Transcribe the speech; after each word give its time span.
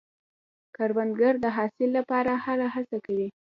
کروندګر 0.75 1.33
د 1.43 1.45
حاصل 1.55 1.89
لپاره 1.97 2.31
هره 2.45 2.67
هڅه 2.75 2.97
کوي 3.05 3.27